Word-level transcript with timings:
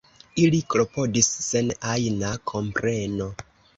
Ili 0.43 0.61
klopodis 0.75 1.29
sen 1.49 1.69
ajna 1.91 2.33
kompreno. 2.53 3.29